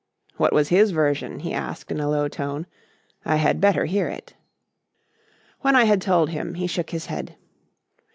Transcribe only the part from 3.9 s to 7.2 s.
it." When I had told him, he shook his